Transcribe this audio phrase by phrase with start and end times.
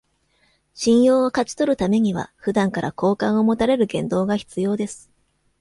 [0.73, 5.11] 信用を勝ち取るためには、普段から好感を持たれる言動が必要です